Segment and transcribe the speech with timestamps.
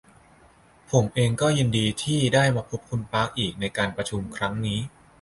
[0.91, 4.79] ผมเองก็ยินดีที่ได้มาพบคุณปาร์คอีกครั้งนการประชุมครั้งนี้